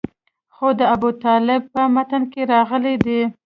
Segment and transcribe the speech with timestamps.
[0.55, 3.21] خو د ابوطالب په متن کې راغلي دي.